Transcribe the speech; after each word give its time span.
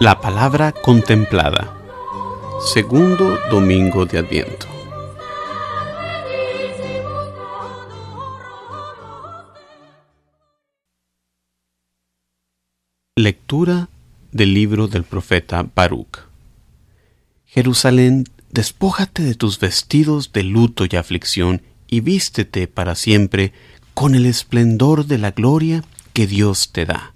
La 0.00 0.18
palabra 0.18 0.72
contemplada. 0.72 1.76
Segundo 2.62 3.38
domingo 3.50 4.06
de 4.06 4.18
Adviento. 4.18 4.66
Lectura 13.14 13.88
del 14.32 14.54
libro 14.54 14.88
del 14.88 15.04
profeta 15.04 15.68
Baruch. 15.74 16.20
Jerusalén, 17.46 18.24
despójate 18.50 19.22
de 19.22 19.34
tus 19.34 19.58
vestidos 19.58 20.32
de 20.32 20.44
luto 20.44 20.84
y 20.90 20.96
aflicción 20.96 21.62
y 21.88 22.00
vístete 22.00 22.68
para 22.68 22.94
siempre 22.94 23.52
con 23.94 24.14
el 24.14 24.26
esplendor 24.26 25.06
de 25.06 25.18
la 25.18 25.32
gloria 25.32 25.84
que 26.12 26.26
Dios 26.26 26.70
te 26.72 26.86
da 26.86 27.14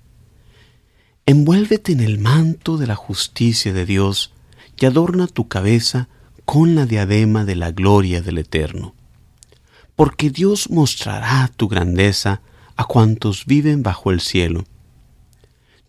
Envuélvete 1.26 1.92
en 1.92 2.00
el 2.00 2.18
manto 2.18 2.76
de 2.76 2.86
la 2.86 2.96
justicia 2.96 3.72
de 3.72 3.86
Dios 3.86 4.34
y 4.78 4.84
adorna 4.84 5.26
tu 5.26 5.48
cabeza 5.48 6.08
con 6.44 6.74
la 6.74 6.84
diadema 6.84 7.46
de 7.46 7.56
la 7.56 7.70
gloria 7.70 8.20
del 8.20 8.36
Eterno. 8.36 8.94
Porque 9.96 10.28
Dios 10.28 10.68
mostrará 10.68 11.50
tu 11.56 11.66
grandeza 11.68 12.42
a 12.76 12.84
cuantos 12.84 13.46
viven 13.46 13.82
bajo 13.82 14.10
el 14.10 14.20
cielo. 14.20 14.66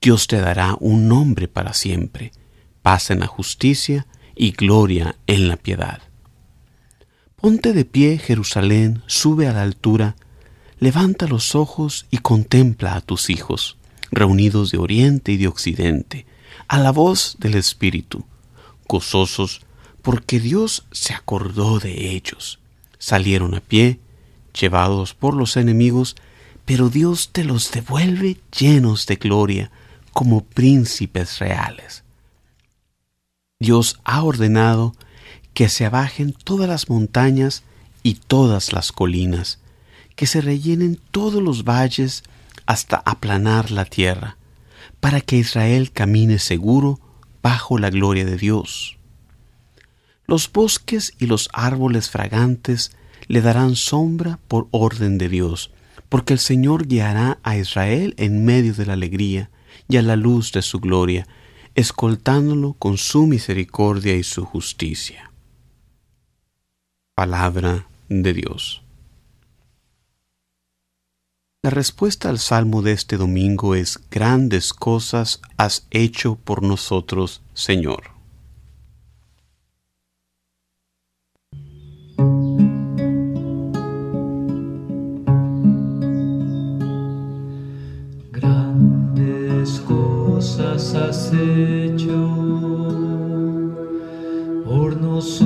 Dios 0.05 0.27
te 0.27 0.39
dará 0.39 0.77
un 0.81 1.07
nombre 1.07 1.47
para 1.47 1.73
siempre, 1.73 2.31
paz 2.83 3.09
en 3.09 3.21
la 3.21 3.25
justicia 3.25 4.05
y 4.35 4.51
gloria 4.51 5.15
en 5.25 5.47
la 5.47 5.57
piedad. 5.57 5.99
Ponte 7.37 7.73
de 7.73 7.85
pie, 7.85 8.19
Jerusalén, 8.19 9.01
sube 9.07 9.47
a 9.47 9.51
la 9.53 9.63
altura, 9.63 10.15
levanta 10.77 11.25
los 11.25 11.55
ojos 11.55 12.05
y 12.11 12.19
contempla 12.19 12.93
a 12.93 13.01
tus 13.01 13.31
hijos 13.31 13.77
reunidos 14.11 14.69
de 14.69 14.77
oriente 14.77 15.31
y 15.31 15.37
de 15.37 15.47
occidente, 15.47 16.27
a 16.67 16.77
la 16.77 16.91
voz 16.91 17.37
del 17.39 17.55
Espíritu, 17.55 18.25
gozosos 18.87 19.61
porque 20.03 20.39
Dios 20.39 20.85
se 20.91 21.15
acordó 21.15 21.79
de 21.79 22.11
ellos. 22.11 22.59
Salieron 22.99 23.55
a 23.55 23.59
pie, 23.59 23.99
llevados 24.53 25.15
por 25.15 25.33
los 25.33 25.57
enemigos, 25.57 26.15
pero 26.63 26.89
Dios 26.89 27.29
te 27.31 27.43
los 27.43 27.71
devuelve 27.71 28.37
llenos 28.55 29.07
de 29.07 29.15
gloria, 29.15 29.71
como 30.15 30.45
príncipes 30.45 31.39
reales. 31.39 32.05
Dios 33.59 33.99
ha 34.05 34.23
ordenado 34.23 34.95
que 35.53 35.67
se 35.67 35.85
abajen 35.85 36.31
todas 36.31 36.69
las 36.69 36.89
montañas 36.89 37.63
y 38.01 38.13
todas 38.13 38.71
las 38.71 38.93
colinas, 38.93 39.59
que 40.15 40.25
se 40.25 40.39
rellenen 40.39 41.01
todos 41.11 41.43
los 41.43 41.65
valles 41.65 42.23
hasta 42.65 43.03
aplanar 43.05 43.71
la 43.71 43.83
tierra, 43.83 44.37
para 45.01 45.19
que 45.19 45.35
Israel 45.35 45.91
camine 45.91 46.39
seguro 46.39 47.01
bajo 47.43 47.77
la 47.77 47.89
gloria 47.89 48.23
de 48.23 48.37
Dios. 48.37 48.97
Los 50.27 50.49
bosques 50.49 51.13
y 51.19 51.25
los 51.25 51.49
árboles 51.51 52.09
fragantes 52.09 52.93
le 53.27 53.41
darán 53.41 53.75
sombra 53.75 54.39
por 54.47 54.69
orden 54.71 55.17
de 55.17 55.27
Dios, 55.27 55.71
porque 56.07 56.31
el 56.31 56.39
Señor 56.39 56.87
guiará 56.87 57.37
a 57.43 57.57
Israel 57.57 58.13
en 58.17 58.45
medio 58.45 58.73
de 58.73 58.85
la 58.85 58.93
alegría 58.93 59.49
y 59.87 59.97
a 59.97 60.01
la 60.01 60.15
luz 60.15 60.51
de 60.51 60.61
su 60.61 60.79
gloria, 60.79 61.27
escoltándolo 61.75 62.73
con 62.73 62.97
su 62.97 63.27
misericordia 63.27 64.15
y 64.15 64.23
su 64.23 64.45
justicia. 64.45 65.31
Palabra 67.13 67.87
de 68.09 68.33
Dios. 68.33 68.81
La 71.61 71.71
respuesta 71.71 72.29
al 72.29 72.39
salmo 72.39 72.81
de 72.81 72.91
este 72.91 73.17
domingo 73.17 73.73
es 73.73 73.99
grandes 74.11 74.71
cosas 74.71 75.41
has 75.57 75.87
hecho 75.89 76.35
por 76.35 76.61
nosotros, 76.61 77.41
Señor. 77.53 78.14
Por 94.65 94.97
nosotros, 94.99 95.45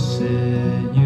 Señor. 0.00 1.05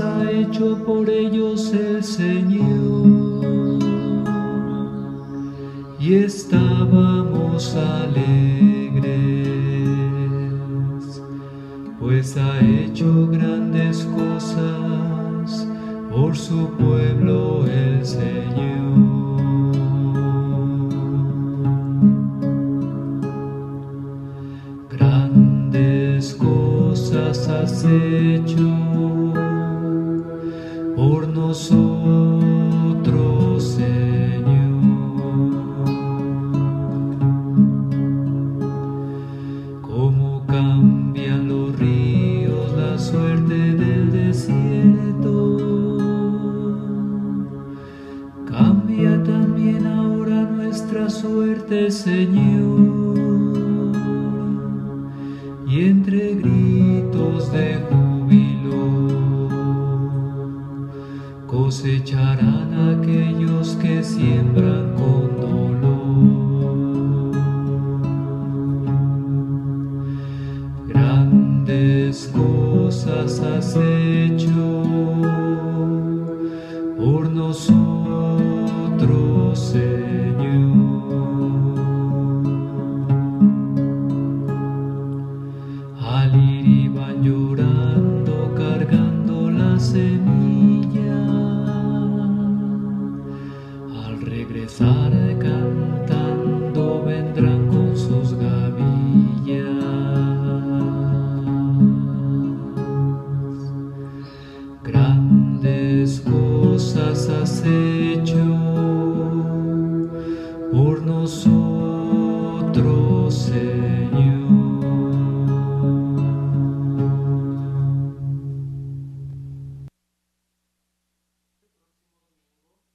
ha 0.00 0.30
hecho 0.30 0.76
por 0.84 1.08
ellos 1.10 1.72
el 1.72 2.02
Señor. 2.02 3.78
Y 5.98 6.14
estábamos 6.14 7.74
alegres, 7.76 9.02
pues 12.00 12.36
ha 12.36 12.60
hecho 12.60 13.28
grandes 13.28 14.04
cosas 14.04 15.68
por 16.10 16.36
su 16.36 16.68
pueblo 16.70 17.64
el 17.66 18.04
Señor. 18.04 18.71
Cosas 27.12 27.46
has 27.48 27.84
hecho 27.84 29.34
por 30.96 31.28
nosotros, 31.28 31.91
cosecharán 61.72 63.00
aquellos 63.00 63.76
que 63.80 64.04
siembran 64.04 64.92
con 64.94 65.40
dolor. 65.40 65.80
Grandes 70.86 72.30
cosas 72.34 73.40
has 73.40 73.74
hecho 73.76 74.50
por 76.98 77.30
nosotros, 77.30 77.78
Señor. 79.58 80.42
Al 86.02 86.34
ir 86.36 86.92
llorando, 87.22 87.71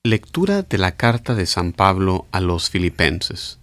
Lectura 0.07 0.61
de 0.61 0.77
la 0.77 0.95
carta 0.95 1.35
de 1.35 1.45
San 1.45 1.73
Pablo 1.73 2.27
a 2.31 2.39
los 2.39 2.69
Filipenses. 2.69 3.59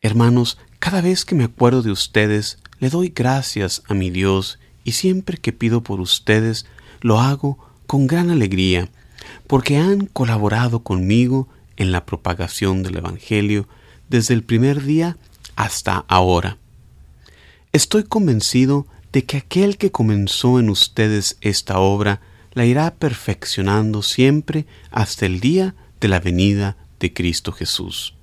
Hermanos, 0.00 0.58
cada 0.80 1.00
vez 1.02 1.24
que 1.24 1.36
me 1.36 1.44
acuerdo 1.44 1.82
de 1.82 1.92
ustedes, 1.92 2.58
le 2.80 2.90
doy 2.90 3.12
gracias 3.14 3.84
a 3.86 3.94
mi 3.94 4.10
Dios 4.10 4.58
y 4.82 4.90
siempre 4.90 5.38
que 5.38 5.52
pido 5.52 5.84
por 5.84 6.00
ustedes, 6.00 6.66
lo 7.00 7.20
hago 7.20 7.64
con 7.86 8.08
gran 8.08 8.30
alegría, 8.30 8.88
porque 9.46 9.76
han 9.76 10.06
colaborado 10.06 10.82
conmigo 10.82 11.46
en 11.76 11.92
la 11.92 12.06
propagación 12.06 12.82
del 12.82 12.96
Evangelio 12.96 13.68
desde 14.08 14.34
el 14.34 14.42
primer 14.42 14.82
día 14.82 15.16
hasta 15.54 16.04
ahora. 16.08 16.58
Estoy 17.70 18.02
convencido 18.02 18.88
de 19.12 19.26
que 19.26 19.36
aquel 19.36 19.78
que 19.78 19.92
comenzó 19.92 20.58
en 20.58 20.70
ustedes 20.70 21.38
esta 21.40 21.78
obra 21.78 22.20
la 22.52 22.64
irá 22.64 22.94
perfeccionando 22.94 24.02
siempre 24.02 24.66
hasta 24.90 25.26
el 25.26 25.40
día 25.40 25.74
de 26.00 26.08
la 26.08 26.20
venida 26.20 26.76
de 26.98 27.12
Cristo 27.12 27.52
Jesús. 27.52 28.14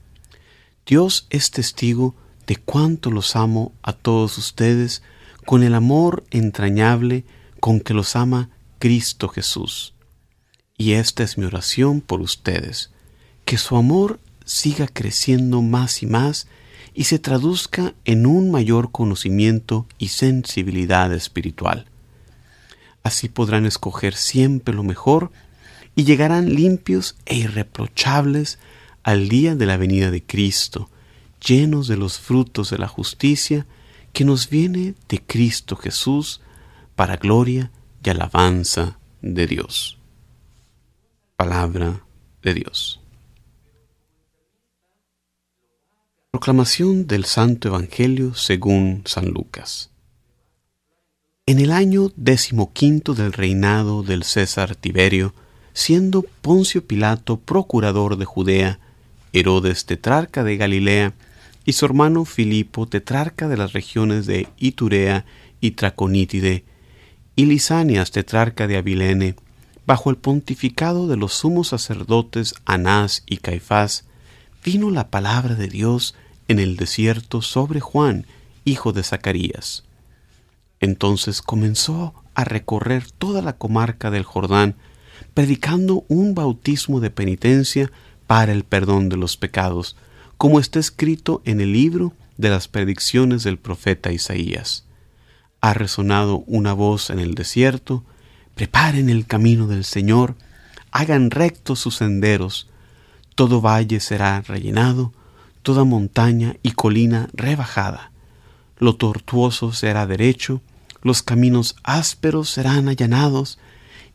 Dios 0.86 1.28
es 1.30 1.52
testigo 1.52 2.16
de 2.46 2.56
cuánto 2.56 3.12
los 3.12 3.36
amo 3.36 3.74
a 3.82 3.94
todos 3.94 4.38
ustedes 4.38 5.04
con 5.46 5.64
el 5.64 5.76
amor 5.76 6.26
entrañable 6.32 7.26
con 7.60 7.80
que 7.80 7.94
los 7.94 8.16
ama 8.16 8.50
Cristo 8.80 9.28
Jesús. 9.28 9.94
Y 10.78 10.94
esta 10.94 11.24
es 11.24 11.38
mi 11.38 11.46
oración 11.46 12.02
por 12.02 12.22
ustedes, 12.22 12.92
que 13.46 13.58
su 13.58 13.76
amor 13.76 14.20
siga 14.46 14.88
creciendo 14.88 15.62
más 15.62 16.04
y 16.04 16.06
más 16.06 16.48
y 16.94 17.06
se 17.06 17.20
traduzca 17.20 17.96
en 18.06 18.26
un 18.26 18.52
mayor 18.52 18.92
conocimiento 18.92 19.88
y 19.98 20.10
sensibilidad 20.10 21.14
espiritual. 21.14 21.86
Así 23.08 23.30
podrán 23.30 23.66
escoger 23.66 24.16
siempre 24.16 24.76
lo 24.76 24.84
mejor 24.84 25.32
y 25.96 26.04
llegarán 26.04 26.54
limpios 26.54 27.16
e 27.26 27.38
irreprochables 27.38 28.60
al 29.02 29.30
día 29.30 29.56
de 29.56 29.66
la 29.66 29.78
venida 29.78 30.12
de 30.12 30.22
Cristo, 30.22 30.90
llenos 31.40 31.88
de 31.88 31.96
los 31.96 32.20
frutos 32.20 32.70
de 32.70 32.78
la 32.78 32.90
justicia 32.90 33.66
que 34.12 34.26
nos 34.26 34.50
viene 34.50 34.94
de 35.08 35.22
Cristo 35.22 35.78
Jesús 35.78 36.42
para 36.98 37.16
gloria 37.16 37.72
y 38.04 38.10
alabanza 38.10 39.00
de 39.22 39.48
Dios. 39.48 39.98
Palabra 41.38 42.04
de 42.42 42.56
Dios. 42.56 43.00
Proclamación 46.32 47.08
del 47.08 47.24
Santo 47.24 47.70
Evangelio 47.70 48.34
según 48.34 49.04
San 49.06 49.30
Lucas. 49.30 49.92
En 51.50 51.60
el 51.60 51.72
año 51.72 52.12
decimoquinto 52.18 53.14
del 53.14 53.32
reinado 53.32 54.04
del 54.04 54.24
César 54.24 54.76
Tiberio, 54.76 55.34
siendo 55.72 56.24
Poncio 56.42 56.86
Pilato 56.86 57.40
procurador 57.40 58.18
de 58.18 58.26
Judea, 58.26 58.82
Herodes 59.32 59.86
tetrarca 59.86 60.44
de 60.44 60.58
Galilea, 60.58 61.14
y 61.64 61.72
su 61.72 61.86
hermano 61.86 62.26
Filipo 62.26 62.86
tetrarca 62.86 63.48
de 63.48 63.56
las 63.56 63.72
regiones 63.72 64.26
de 64.26 64.50
Iturea 64.58 65.26
y 65.62 65.72
Traconítide, 65.72 66.66
y 67.38 67.46
Lisanias 67.46 68.12
tetrarca 68.12 68.68
de 68.68 68.76
Abilene, 68.76 69.36
bajo 69.86 70.10
el 70.10 70.18
pontificado 70.18 71.08
de 71.08 71.16
los 71.16 71.34
sumos 71.34 71.70
sacerdotes 71.70 72.56
Anás 72.66 73.24
y 73.26 73.38
Caifás, 73.38 74.04
vino 74.66 74.92
la 74.92 75.08
palabra 75.08 75.56
de 75.56 75.70
Dios 75.70 76.14
en 76.50 76.60
el 76.60 76.76
desierto 76.76 77.42
sobre 77.42 77.80
Juan, 77.80 78.26
hijo 78.66 78.92
de 78.92 79.04
Zacarías. 79.04 79.87
Entonces 80.80 81.42
comenzó 81.42 82.14
a 82.36 82.44
recorrer 82.44 83.10
toda 83.12 83.42
la 83.42 83.54
comarca 83.54 84.12
del 84.12 84.24
Jordán, 84.24 84.76
predicando 85.34 86.06
un 86.08 86.36
bautismo 86.36 87.00
de 87.00 87.10
penitencia 87.10 87.92
para 88.28 88.52
el 88.52 88.64
perdón 88.64 89.10
de 89.10 89.18
los 89.18 89.38
pecados, 89.38 89.96
como 90.38 90.60
está 90.60 90.80
escrito 90.80 91.42
en 91.46 91.62
el 91.62 91.74
libro 91.74 92.14
de 92.38 92.50
las 92.50 92.68
predicciones 92.68 93.44
del 93.44 93.58
profeta 93.58 94.12
Isaías. 94.12 94.86
Ha 95.62 95.74
resonado 95.74 96.44
una 96.46 96.74
voz 96.74 97.10
en 97.10 97.20
el 97.20 97.34
desierto, 97.34 98.04
preparen 98.54 99.10
el 99.10 99.26
camino 99.26 99.68
del 99.68 99.84
Señor, 99.84 100.36
hagan 100.92 101.32
rectos 101.32 101.80
sus 101.80 101.96
senderos, 101.96 102.70
todo 103.36 103.62
valle 103.62 104.00
será 104.00 104.42
rellenado, 104.42 105.14
toda 105.64 105.84
montaña 105.84 106.56
y 106.62 106.72
colina 106.72 107.30
rebajada. 107.34 108.12
Lo 108.80 108.96
tortuoso 108.96 109.72
será 109.74 110.06
derecho, 110.06 110.62
los 111.02 111.24
caminos 111.24 111.76
ásperos 111.84 112.50
serán 112.50 112.88
allanados, 112.88 113.58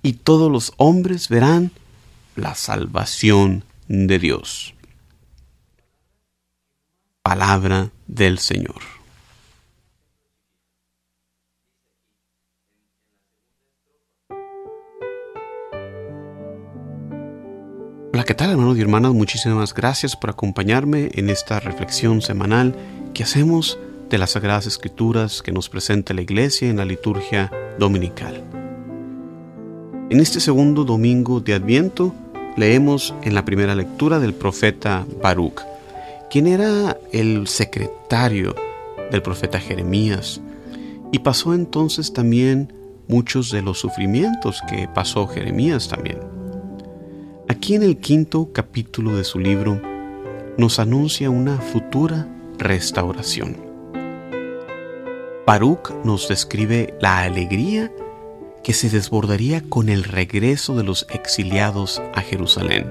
y 0.03 0.15
todos 0.15 0.51
los 0.51 0.73
hombres 0.77 1.29
verán 1.29 1.73
la 2.37 2.55
salvación 2.55 3.65
de 3.89 4.19
Dios. 4.19 4.75
Palabra 7.23 7.91
del 8.07 8.39
Señor. 8.39 8.81
Hola, 18.13 18.25
¿qué 18.25 18.35
tal 18.35 18.51
hermanos 18.51 18.77
y 18.77 18.81
hermanas? 18.83 19.13
Muchísimas 19.13 19.73
gracias 19.73 20.17
por 20.17 20.31
acompañarme 20.31 21.11
en 21.15 21.31
esta 21.31 21.61
reflexión 21.61 22.21
semanal 22.21 22.77
que 23.15 23.23
hacemos 23.23 23.79
de 24.13 24.19
las 24.19 24.33
Sagradas 24.33 24.67
Escrituras 24.67 25.41
que 25.41 25.53
nos 25.53 25.71
presenta 25.71 26.13
la 26.13 26.21
Iglesia 26.21 26.69
en 26.69 26.77
la 26.77 26.85
liturgia 26.85 27.51
dominical. 27.79 28.45
En 30.11 30.21
este 30.21 30.39
segundo 30.39 30.85
domingo 30.85 31.41
de 31.41 31.55
Adviento 31.55 32.15
leemos 32.59 33.15
en 33.23 33.35
la 33.35 33.47
primera 33.47 33.75
lectura 33.75 34.21
del 34.21 34.35
profeta 34.35 35.07
Baruch, 35.23 35.63
quien 36.31 36.47
era 36.47 36.99
el 37.11 37.49
secretario 37.49 38.55
del 39.11 39.23
profeta 39.23 39.59
Jeremías, 39.59 40.43
y 41.11 41.21
pasó 41.21 41.55
entonces 41.55 42.13
también 42.13 42.71
muchos 43.09 43.51
de 43.51 43.63
los 43.63 43.79
sufrimientos 43.79 44.61
que 44.69 44.89
pasó 44.95 45.27
Jeremías 45.27 45.89
también. 45.89 46.19
Aquí 47.49 47.77
en 47.77 47.83
el 47.83 47.97
quinto 47.97 48.51
capítulo 48.53 49.17
de 49.17 49.25
su 49.25 49.39
libro 49.39 49.81
nos 50.59 50.79
anuncia 50.79 51.31
una 51.31 51.57
futura 51.57 52.29
restauración. 52.59 53.62
Baruch 55.47 55.91
nos 56.05 56.29
describe 56.29 56.95
la 57.01 57.23
alegría 57.23 57.93
que 58.63 58.73
se 58.73 58.89
desbordaría 58.89 59.63
con 59.69 59.89
el 59.89 60.05
regreso 60.05 60.75
de 60.77 60.85
los 60.85 61.07
exiliados 61.11 62.01
a 62.15 62.21
Jerusalén. 62.21 62.87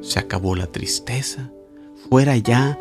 Se 0.00 0.18
acabó 0.18 0.54
la 0.54 0.66
tristeza, 0.66 1.50
fuera 2.08 2.36
ya 2.36 2.78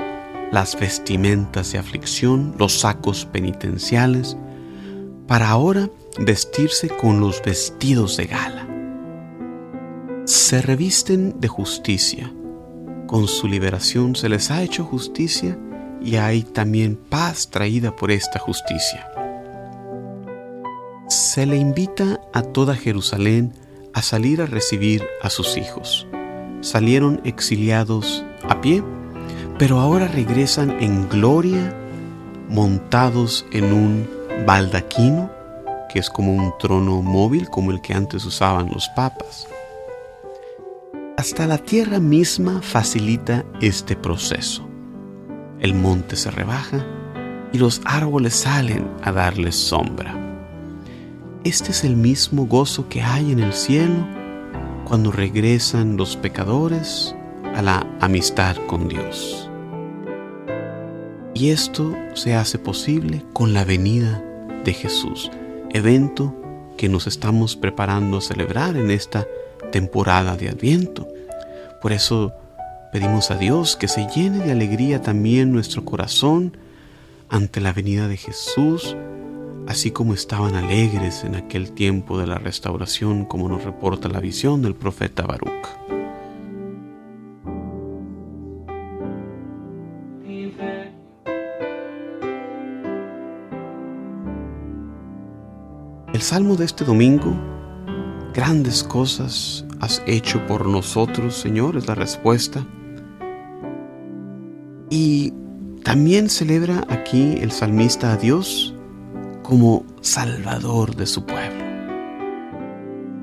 las 0.52 0.80
vestimentas 0.80 1.72
de 1.72 1.80
aflicción, 1.80 2.56
los 2.58 2.80
sacos 2.80 3.26
penitenciales, 3.26 4.38
para 5.28 5.50
ahora 5.50 5.90
vestirse 6.20 6.90
con 6.90 7.20
los 7.20 7.42
vestidos 7.42 8.18
de 8.18 8.26
gala 8.26 8.68
se 10.28 10.62
revisten 10.62 11.40
de 11.40 11.48
justicia. 11.48 12.34
Con 13.08 13.30
su 13.30 13.48
liberación 13.48 14.14
se 14.14 14.28
les 14.28 14.52
ha 14.52 14.62
hecho 14.62 14.84
justicia 14.84 15.58
y 16.02 16.16
hay 16.16 16.44
también 16.44 16.96
paz 16.96 17.50
traída 17.50 17.96
por 17.96 18.12
esta 18.12 18.40
justicia. 18.40 19.08
Se 21.08 21.46
le 21.46 21.58
invita 21.58 22.20
a 22.34 22.42
toda 22.42 22.76
Jerusalén 22.76 23.54
a 23.94 24.02
salir 24.02 24.42
a 24.42 24.46
recibir 24.46 25.04
a 25.22 25.30
sus 25.30 25.58
hijos. 25.58 26.08
Salieron 26.62 27.22
exiliados 27.24 28.26
a 28.48 28.62
pie, 28.62 28.84
pero 29.58 29.80
ahora 29.80 30.08
regresan 30.08 30.72
en 30.82 31.08
gloria 31.10 31.74
montados 32.50 33.46
en 33.52 33.74
un 33.74 34.10
baldaquino 34.46 35.32
que 35.90 36.00
es 36.00 36.10
como 36.10 36.34
un 36.34 36.54
trono 36.60 37.02
móvil 37.02 37.50
como 37.50 37.72
el 37.72 37.82
que 37.82 37.94
antes 37.94 38.26
usaban 38.26 38.70
los 38.74 38.90
papas. 38.90 39.48
Hasta 41.18 41.48
la 41.48 41.58
tierra 41.58 42.00
misma 42.00 42.62
facilita 42.62 43.46
este 43.62 43.96
proceso. 43.96 44.67
El 45.60 45.74
monte 45.74 46.16
se 46.16 46.30
rebaja 46.32 46.86
y 47.52 47.58
los 47.58 47.82
árboles 47.86 48.36
salen 48.36 48.88
a 49.02 49.12
darles 49.12 49.56
sombra. 49.56 50.16
Este 51.44 51.72
es 51.72 51.84
el 51.84 51.96
mismo 51.96 52.46
gozo 52.46 52.90
que 52.90 53.02
hay 53.02 53.32
en 53.32 53.40
el 53.40 53.54
cielo 53.54 54.06
cuando 54.86 55.12
regresan 55.12 55.98
los 55.98 56.16
pecadores 56.16 57.16
a 57.56 57.62
la 57.62 57.88
amistad 58.00 58.56
con 58.68 58.88
Dios. 58.88 59.50
Y 61.34 61.50
esto 61.50 61.96
se 62.14 62.36
hace 62.36 62.60
posible 62.60 63.24
con 63.34 63.54
la 63.54 63.64
venida 63.64 64.24
de 64.64 64.74
Jesús, 64.74 65.32
evento 65.72 66.36
que 66.78 66.90
nos 66.90 67.08
estamos 67.08 67.56
preparando 67.56 68.18
a 68.18 68.22
celebrar 68.22 68.78
en 68.78 68.92
esta 68.92 69.26
temporada 69.72 70.36
de 70.36 70.50
Adviento. 70.50 71.08
Por 71.82 71.92
eso 71.92 72.34
pedimos 72.92 73.32
a 73.32 73.36
Dios 73.38 73.76
que 73.76 73.88
se 73.88 74.08
llene 74.08 74.40
de 74.40 74.52
alegría 74.52 75.02
también 75.02 75.52
nuestro 75.52 75.84
corazón 75.84 76.58
ante 77.30 77.62
la 77.62 77.74
venida 77.74 78.08
de 78.08 78.18
Jesús, 78.18 78.96
así 79.68 79.92
como 79.92 80.14
estaban 80.14 80.56
alegres 80.56 81.24
en 81.24 81.36
aquel 81.36 81.72
tiempo 81.72 82.18
de 82.18 82.28
la 82.28 82.38
restauración, 82.38 83.26
como 83.26 83.50
nos 83.50 83.64
reporta 83.64 84.08
la 84.08 84.20
visión 84.20 84.62
del 84.62 84.76
profeta 84.76 85.24
Baruch. 85.26 85.52
El 96.14 96.22
salmo 96.24 96.56
de 96.56 96.66
este 96.66 96.84
domingo, 96.84 97.32
grandes 98.34 98.84
cosas 98.84 99.66
has 99.80 100.02
hecho 100.08 100.44
por 100.48 100.66
nosotros, 100.66 101.36
Señor, 101.36 101.78
es 101.78 101.88
la 101.88 101.94
respuesta. 101.94 102.66
Y 104.90 105.34
también 105.84 106.30
celebra 106.30 106.86
aquí 106.90 107.38
el 107.40 107.52
salmista 107.52 108.14
a 108.14 108.18
Dios 108.18 108.74
como 109.44 109.86
salvador 110.02 110.96
de 110.96 111.06
su 111.06 111.26
pueblo. 111.26 111.66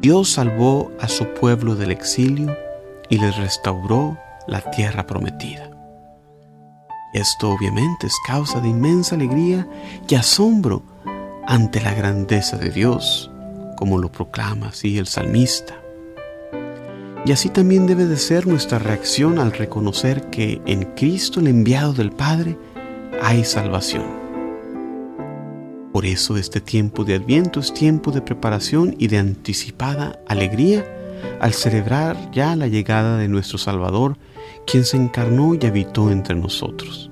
Dios 0.00 0.30
salvó 0.30 0.92
a 1.00 1.08
su 1.08 1.24
pueblo 1.34 1.74
del 1.76 1.90
exilio 1.90 2.54
y 3.08 3.18
les 3.18 3.36
restauró 3.36 4.18
la 4.46 4.60
tierra 4.70 5.06
prometida. 5.06 5.70
Esto 7.14 7.50
obviamente 7.50 8.08
es 8.08 8.16
causa 8.26 8.60
de 8.60 8.68
inmensa 8.68 9.14
alegría 9.14 9.68
y 10.08 10.14
asombro 10.14 10.82
ante 11.46 11.80
la 11.80 11.94
grandeza 11.94 12.56
de 12.56 12.70
Dios, 12.70 13.30
como 13.76 13.98
lo 13.98 14.10
proclama 14.10 14.68
así 14.68 14.98
el 14.98 15.06
salmista. 15.06 15.83
Y 17.26 17.32
así 17.32 17.48
también 17.48 17.86
debe 17.86 18.04
de 18.04 18.18
ser 18.18 18.46
nuestra 18.46 18.78
reacción 18.78 19.38
al 19.38 19.52
reconocer 19.52 20.28
que 20.28 20.60
en 20.66 20.84
Cristo, 20.94 21.40
el 21.40 21.46
enviado 21.46 21.94
del 21.94 22.10
Padre, 22.10 22.58
hay 23.22 23.44
salvación. 23.44 24.04
Por 25.90 26.04
eso 26.04 26.36
este 26.36 26.60
tiempo 26.60 27.04
de 27.04 27.14
Adviento 27.14 27.60
es 27.60 27.72
tiempo 27.72 28.10
de 28.10 28.20
preparación 28.20 28.94
y 28.98 29.06
de 29.06 29.18
anticipada 29.18 30.20
alegría 30.28 30.84
al 31.40 31.54
celebrar 31.54 32.30
ya 32.30 32.56
la 32.56 32.66
llegada 32.66 33.16
de 33.16 33.28
nuestro 33.28 33.56
Salvador, 33.56 34.18
quien 34.66 34.84
se 34.84 34.98
encarnó 34.98 35.54
y 35.54 35.64
habitó 35.64 36.10
entre 36.10 36.34
nosotros. 36.34 37.10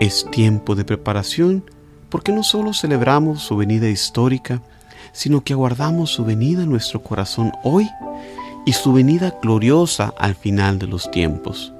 Es 0.00 0.26
tiempo 0.32 0.74
de 0.74 0.84
preparación 0.84 1.62
porque 2.08 2.32
no 2.32 2.42
solo 2.42 2.72
celebramos 2.72 3.42
su 3.42 3.56
venida 3.56 3.88
histórica, 3.88 4.60
sino 5.12 5.42
que 5.42 5.52
aguardamos 5.52 6.10
su 6.10 6.24
venida 6.24 6.64
en 6.64 6.70
nuestro 6.70 7.02
corazón 7.02 7.52
hoy 7.62 7.88
y 8.66 8.72
su 8.72 8.92
venida 8.92 9.38
gloriosa 9.40 10.12
al 10.18 10.34
final 10.34 10.78
de 10.78 10.88
los 10.88 11.10
tiempos. 11.10 11.72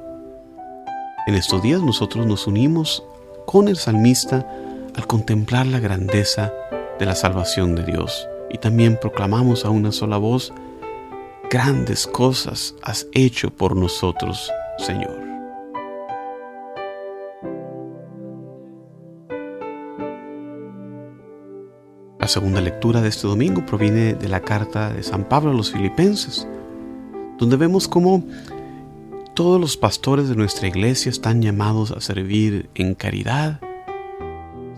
En 1.27 1.35
estos 1.35 1.61
días 1.61 1.83
nosotros 1.83 2.27
nos 2.27 2.47
unimos 2.47 3.03
con 3.45 3.69
el 3.69 3.77
salmista 3.77 4.49
al 4.95 5.07
contemplar 5.07 5.67
la 5.67 5.81
grandeza 5.81 6.55
de 6.99 7.05
la 7.05 7.17
salvación 7.17 7.75
de 7.75 7.85
Dios 7.85 8.29
y 8.51 8.59
también 8.59 8.99
proclamamos 9.01 9.65
a 9.65 9.71
una 9.71 9.91
sola 9.91 10.17
voz, 10.17 10.55
grandes 11.51 12.07
cosas 12.07 12.77
has 12.83 13.09
hecho 13.13 13.51
por 13.51 13.75
nosotros, 13.75 14.51
Señor. 14.79 15.27
La 22.21 22.29
segunda 22.29 22.61
lectura 22.61 23.03
de 23.03 23.09
este 23.09 23.27
domingo 23.27 23.67
proviene 23.67 24.15
de 24.15 24.29
la 24.29 24.41
carta 24.41 24.93
de 24.93 25.03
San 25.03 25.29
Pablo 25.29 25.51
a 25.51 25.55
los 25.55 25.73
filipenses, 25.73 26.47
donde 27.39 27.57
vemos 27.57 27.89
cómo 27.89 28.25
todos 29.35 29.61
los 29.61 29.77
pastores 29.77 30.29
de 30.29 30.37
nuestra 30.37 30.69
iglesia 30.69 31.11
están 31.11 31.43
llamados 31.43 31.91
a 31.91 32.01
servir 32.01 32.71
en 32.75 32.95
caridad, 32.95 33.61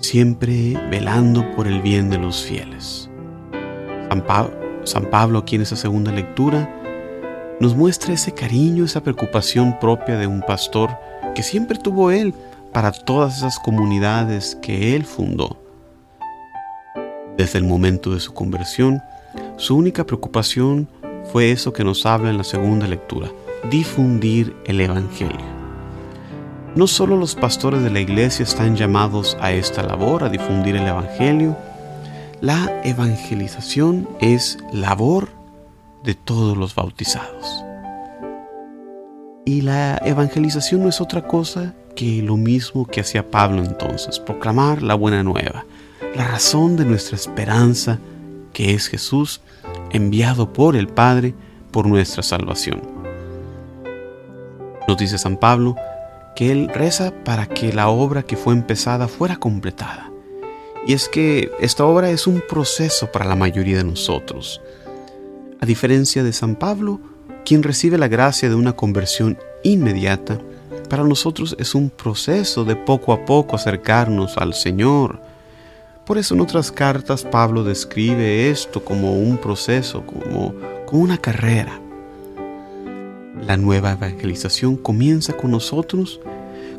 siempre 0.01 0.75
velando 0.91 1.45
por 1.55 1.69
el 1.69 1.81
bien 1.81 2.11
de 2.11 2.19
los 2.19 2.43
fieles. 2.43 3.09
San, 4.85 5.05
Pablo 5.11 5.39
aquí 5.39 5.57
en 5.57 5.63
esa 5.63 5.77
segunda 5.77 6.11
lectura 6.11 6.75
nos 7.61 7.77
muestra 7.77 8.15
ese 8.15 8.33
cariño, 8.33 8.85
esa 8.85 9.03
preocupación 9.03 9.79
propia 9.79 10.17
de 10.17 10.27
un 10.27 10.41
pastor 10.41 10.91
que 11.35 11.43
siempre 11.43 11.79
tuvo 11.79 12.11
él 12.11 12.35
para 12.73 12.91
todas 12.93 13.39
esas 13.39 13.59
comunidades 13.59 14.57
que 14.61 14.97
él 14.97 15.05
fundó 15.05 15.57
desde 17.37 17.59
el 17.59 17.65
momento 17.65 18.13
de 18.13 18.21
su 18.21 18.35
conversión, 18.35 19.01
su 19.57 19.77
única 19.77 20.05
preocupación 20.05 20.89
fue 21.33 21.51
eso 21.51 21.73
que 21.73 21.85
nos 21.85 22.07
habla 22.07 22.31
en 22.31 22.39
la 22.39 22.45
segunda 22.45 22.87
lectura, 22.87 23.31
difundir 23.71 24.57
el 24.65 24.81
Evangelio. 24.81 25.59
No 26.75 26.87
solo 26.87 27.17
los 27.17 27.35
pastores 27.35 27.83
de 27.83 27.91
la 27.91 28.01
iglesia 28.01 28.43
están 28.43 28.77
llamados 28.77 29.37
a 29.41 29.53
esta 29.53 29.83
labor, 29.83 30.25
a 30.25 30.29
difundir 30.29 30.77
el 30.77 30.87
Evangelio, 30.87 31.57
la 32.41 32.81
evangelización 32.85 34.09
es 34.21 34.59
labor 34.73 35.29
de 36.05 36.15
todos 36.15 36.57
los 36.57 36.75
bautizados. 36.75 37.65
Y 39.45 39.63
la 39.63 40.01
evangelización 40.05 40.83
no 40.83 40.89
es 40.89 41.01
otra 41.01 41.27
cosa 41.27 41.75
que 41.97 42.23
lo 42.23 42.37
mismo 42.37 42.87
que 42.87 43.01
hacía 43.01 43.29
Pablo 43.29 43.65
entonces, 43.65 44.21
proclamar 44.21 44.83
la 44.83 44.95
buena 44.95 45.23
nueva, 45.23 45.65
la 46.15 46.29
razón 46.29 46.77
de 46.77 46.85
nuestra 46.85 47.17
esperanza, 47.17 47.99
que 48.53 48.75
es 48.75 48.87
Jesús, 48.87 49.41
enviado 49.93 50.53
por 50.53 50.77
el 50.77 50.89
Padre 50.89 51.35
por 51.71 51.87
nuestra 51.87 52.23
salvación. 52.23 52.83
Nos 54.87 54.97
dice 54.97 55.19
San 55.19 55.37
Pablo 55.37 55.77
que 56.35 56.53
Él 56.53 56.71
reza 56.73 57.13
para 57.25 57.47
que 57.47 57.73
la 57.73 57.89
obra 57.89 58.23
que 58.23 58.37
fue 58.37 58.55
empezada 58.55 59.09
fuera 59.09 59.37
completada. 59.37 60.11
Y 60.87 60.93
es 60.93 61.09
que 61.09 61.51
esta 61.61 61.85
obra 61.85 62.11
es 62.11 62.27
un 62.27 62.43
proceso 62.49 63.11
para 63.13 63.27
la 63.27 63.37
mayoría 63.37 63.77
de 63.77 63.85
nosotros. 63.85 64.61
A 65.61 65.67
diferencia 65.67 66.23
de 66.23 66.33
San 66.33 66.55
Pablo, 66.55 67.01
quien 67.45 67.63
recibe 67.63 67.99
la 67.99 68.09
gracia 68.09 68.49
de 68.49 68.55
una 68.55 68.75
conversión 68.75 69.37
inmediata, 69.65 70.39
para 70.89 71.05
nosotros 71.05 71.55
es 71.59 71.75
un 71.75 71.91
proceso 71.91 72.65
de 72.65 72.77
poco 72.77 73.13
a 73.13 73.25
poco 73.25 73.57
acercarnos 73.57 74.39
al 74.39 74.55
Señor, 74.55 75.21
por 76.09 76.17
eso 76.17 76.35
en 76.35 76.41
otras 76.41 76.73
cartas 76.73 77.23
Pablo 77.23 77.65
describe 77.65 78.49
esto 78.49 78.83
como 78.83 79.19
un 79.21 79.37
proceso, 79.37 80.07
como, 80.07 80.55
como 80.87 81.03
una 81.03 81.19
carrera. 81.19 81.79
La 83.47 83.59
nueva 83.59 83.93
evangelización 83.93 84.79
comienza 84.79 85.37
con 85.37 85.51
nosotros, 85.51 86.19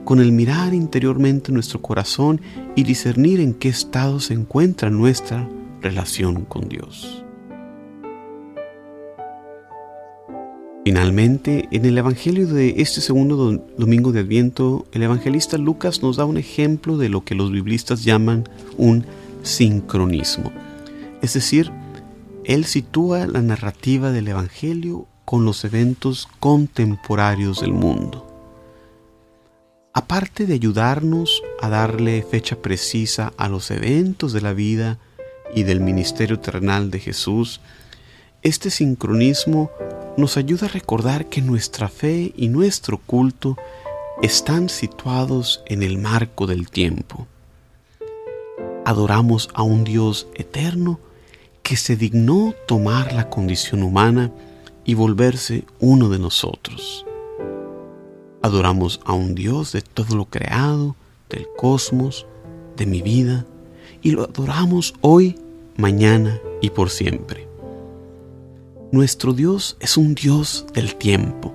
con 0.04 0.20
el 0.20 0.32
mirar 0.32 0.74
interiormente 0.74 1.52
nuestro 1.52 1.80
corazón 1.80 2.42
y 2.76 2.82
discernir 2.82 3.40
en 3.40 3.54
qué 3.54 3.70
estado 3.70 4.20
se 4.20 4.34
encuentra 4.34 4.90
nuestra 4.90 5.48
relación 5.80 6.46
con 6.46 6.68
Dios. 6.68 7.24
Finalmente, 10.90 11.70
en 11.70 11.86
el 11.86 12.00
Evangelio 12.00 12.48
de 12.48 12.82
este 12.82 13.00
segundo 13.00 13.36
domingo 13.78 14.12
de 14.12 14.22
Adviento, 14.22 14.88
el 14.92 15.04
evangelista 15.04 15.60
Lucas 15.60 16.02
nos 16.02 16.18
da 16.18 16.26
un 16.26 16.40
ejemplo 16.40 16.98
de 16.98 17.10
lo 17.10 17.24
que 17.24 17.36
los 17.36 17.52
biblistas 17.52 18.04
llaman 18.04 18.50
un 18.76 19.06
sincronismo. 19.44 20.52
Es 21.22 21.36
decir, 21.36 21.72
él 22.44 22.66
sitúa 22.66 23.28
la 23.28 23.44
narrativa 23.44 24.12
del 24.12 24.30
Evangelio 24.30 25.06
con 25.26 25.46
los 25.46 25.64
eventos 25.64 26.28
contemporáneos 26.40 27.62
del 27.62 27.74
mundo. 27.74 28.26
Aparte 29.94 30.48
de 30.48 30.56
ayudarnos 30.56 31.44
a 31.62 31.70
darle 31.70 32.24
fecha 32.24 32.56
precisa 32.56 33.32
a 33.38 33.48
los 33.48 33.70
eventos 33.70 34.34
de 34.34 34.42
la 34.42 34.54
vida 34.54 34.98
y 35.54 35.62
del 35.62 35.82
ministerio 35.82 36.40
terrenal 36.40 36.90
de 36.90 37.00
Jesús, 37.00 37.62
este 38.42 38.72
sincronismo 38.72 39.70
nos 40.18 40.38
ayuda 40.38 40.68
a 40.68 40.70
recordar 40.70 41.28
que 41.28 41.42
nuestra 41.42 41.88
fe 41.88 42.34
y 42.36 42.50
nuestro 42.50 42.98
culto 42.98 43.58
están 44.22 44.70
situados 44.70 45.64
en 45.66 45.84
el 45.84 45.98
marco 45.98 46.46
del 46.48 46.70
tiempo. 46.70 47.28
adoramos 48.86 49.50
a 49.54 49.62
un 49.62 49.84
Dios 49.84 50.28
eterno 50.34 51.00
que 51.62 51.76
se 51.76 51.96
dignó 51.96 52.56
tomar 52.68 53.14
la 53.14 53.30
condición 53.30 53.84
humana 53.84 54.32
y 54.84 54.96
volverse 54.96 55.66
uno 55.80 56.10
de 56.10 56.18
nosotros. 56.18 57.06
Adoramos 58.42 59.00
a 59.06 59.14
un 59.14 59.36
Dios 59.36 59.74
de 59.74 59.84
todo 59.84 60.16
lo 60.16 60.26
creado, 60.26 60.96
del 61.30 61.46
cosmos, 61.56 62.26
de 62.78 62.88
mi 62.88 63.04
vida, 63.04 63.46
y 64.02 64.12
lo 64.12 64.24
adoramos 64.24 64.96
hoy, 65.02 65.38
mañana 65.78 66.40
y 66.62 66.72
por 66.72 66.90
siempre. 66.90 67.49
Nuestro 68.92 69.34
Dios 69.34 69.78
es 69.80 69.98
un 69.98 70.16
Dios 70.16 70.66
del 70.74 70.96
tiempo, 70.96 71.54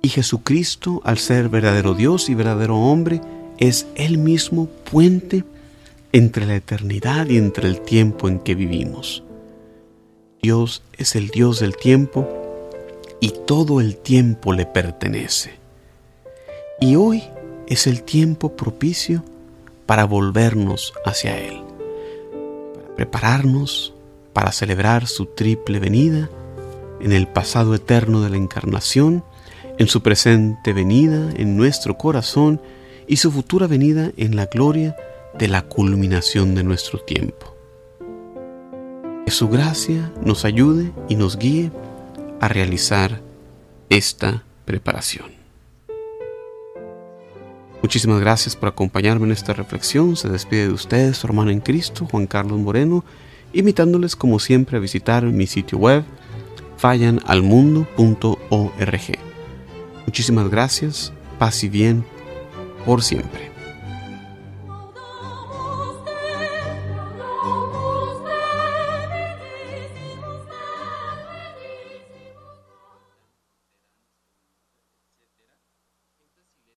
y 0.00 0.08
Jesucristo, 0.08 1.02
al 1.04 1.18
ser 1.18 1.50
verdadero 1.50 1.92
Dios 1.92 2.30
y 2.30 2.34
verdadero 2.34 2.78
hombre, 2.78 3.20
es 3.58 3.86
Él 3.96 4.16
mismo 4.16 4.66
puente 4.90 5.44
entre 6.12 6.46
la 6.46 6.56
eternidad 6.56 7.26
y 7.28 7.36
entre 7.36 7.68
el 7.68 7.82
tiempo 7.82 8.28
en 8.28 8.38
que 8.38 8.54
vivimos. 8.54 9.24
Dios 10.40 10.82
es 10.96 11.16
el 11.16 11.28
Dios 11.28 11.60
del 11.60 11.76
tiempo 11.76 12.26
y 13.20 13.34
todo 13.46 13.82
el 13.82 13.98
tiempo 13.98 14.54
le 14.54 14.64
pertenece. 14.64 15.58
Y 16.80 16.96
hoy 16.96 17.24
es 17.66 17.86
el 17.86 18.04
tiempo 18.04 18.56
propicio 18.56 19.22
para 19.84 20.04
volvernos 20.04 20.94
hacia 21.04 21.38
Él, 21.38 21.60
para 22.74 22.94
prepararnos 22.94 23.92
para 24.36 24.52
celebrar 24.52 25.06
su 25.06 25.24
triple 25.24 25.78
venida 25.78 26.28
en 27.00 27.12
el 27.12 27.26
pasado 27.26 27.74
eterno 27.74 28.20
de 28.20 28.28
la 28.28 28.36
encarnación, 28.36 29.24
en 29.78 29.88
su 29.88 30.02
presente 30.02 30.74
venida 30.74 31.30
en 31.38 31.56
nuestro 31.56 31.96
corazón 31.96 32.60
y 33.06 33.16
su 33.16 33.32
futura 33.32 33.66
venida 33.66 34.12
en 34.18 34.36
la 34.36 34.44
gloria 34.44 34.94
de 35.38 35.48
la 35.48 35.62
culminación 35.62 36.54
de 36.54 36.64
nuestro 36.64 36.98
tiempo. 36.98 37.56
Que 39.24 39.30
su 39.30 39.48
gracia 39.48 40.12
nos 40.22 40.44
ayude 40.44 40.92
y 41.08 41.14
nos 41.14 41.38
guíe 41.38 41.72
a 42.38 42.48
realizar 42.48 43.22
esta 43.88 44.44
preparación. 44.66 45.30
Muchísimas 47.80 48.20
gracias 48.20 48.54
por 48.54 48.68
acompañarme 48.68 49.24
en 49.24 49.32
esta 49.32 49.54
reflexión. 49.54 50.14
Se 50.14 50.28
despide 50.28 50.66
de 50.66 50.74
ustedes 50.74 51.16
su 51.16 51.26
hermano 51.26 51.50
en 51.50 51.60
Cristo, 51.60 52.06
Juan 52.10 52.26
Carlos 52.26 52.58
Moreno, 52.58 53.02
invitándoles 53.58 54.16
como 54.16 54.38
siempre 54.38 54.76
a 54.76 54.80
visitar 54.80 55.24
mi 55.24 55.46
sitio 55.46 55.78
web 55.78 56.04
fallanalmundo.org. 56.76 59.18
Muchísimas 60.06 60.50
gracias, 60.50 61.12
paz 61.38 61.64
y 61.64 61.68
bien 61.68 62.04
por 62.84 63.02
siempre. 63.02 63.55